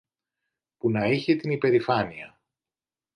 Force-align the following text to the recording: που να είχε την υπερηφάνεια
που 0.77 0.91
να 0.91 1.05
είχε 1.05 1.35
την 1.35 1.51
υπερηφάνεια 1.51 2.39